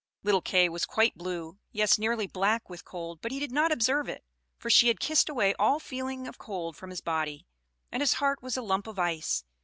[0.23, 4.09] Little Kay was quite blue, yes nearly black with cold; but he did not observe
[4.09, 4.23] it,
[4.57, 7.45] for she had kissed away all feeling of cold from his body,
[7.91, 9.43] and his heart was a lump of ice.